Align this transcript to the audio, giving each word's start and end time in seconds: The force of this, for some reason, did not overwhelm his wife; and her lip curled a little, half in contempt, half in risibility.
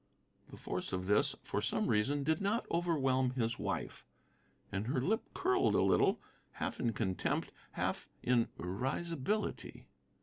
The 0.49 0.57
force 0.57 0.93
of 0.93 1.05
this, 1.05 1.35
for 1.43 1.61
some 1.61 1.85
reason, 1.85 2.23
did 2.23 2.41
not 2.41 2.65
overwhelm 2.71 3.33
his 3.35 3.59
wife; 3.59 4.03
and 4.71 4.87
her 4.87 4.99
lip 4.99 5.21
curled 5.35 5.75
a 5.75 5.83
little, 5.83 6.19
half 6.53 6.79
in 6.79 6.91
contempt, 6.93 7.51
half 7.73 8.09
in 8.23 8.47
risibility. 8.57 9.85